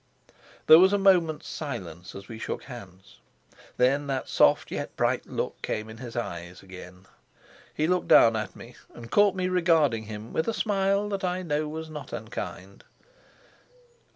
[0.65, 3.19] There was a moment's silence as we shook hands.
[3.77, 7.05] Then that soft yet bright look came in his eyes again.
[7.75, 11.43] He looked down at me, and caught me regarding him with a smile that I
[11.43, 12.83] know was not unkind.